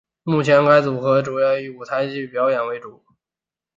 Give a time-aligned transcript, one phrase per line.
[0.23, 3.03] 目前该组合主要以舞台剧表演为主。